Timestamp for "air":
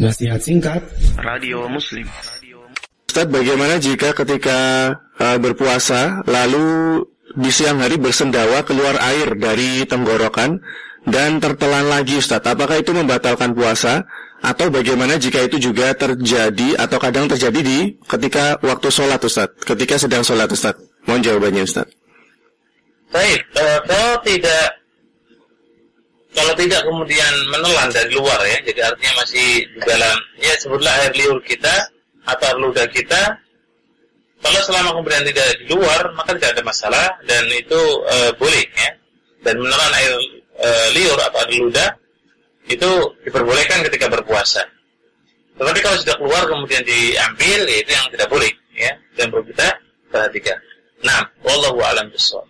8.96-9.36, 31.04-31.12, 32.48-32.58, 40.00-40.12, 41.44-41.60